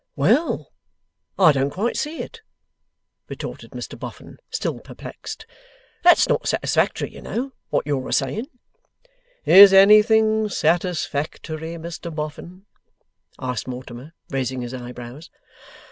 'Well! 0.15 0.73
I 1.37 1.51
don't 1.51 1.69
quite 1.69 1.95
see 1.95 2.23
it,' 2.23 2.41
retorted 3.29 3.69
Mr 3.69 3.99
Boffin, 3.99 4.39
still 4.49 4.79
perplexed. 4.79 5.45
'That's 6.03 6.27
not 6.27 6.47
satisfactory, 6.47 7.13
you 7.13 7.21
know, 7.21 7.51
what 7.69 7.85
you're 7.85 8.07
a 8.07 8.11
saying.' 8.11 8.47
'Is 9.45 9.73
Anything 9.73 10.49
satisfactory, 10.49 11.75
Mr 11.77 12.09
Boffin?' 12.11 12.65
asked 13.37 13.67
Mortimer, 13.67 14.13
raising 14.31 14.61
his 14.61 14.73
eyebrows. 14.73 15.29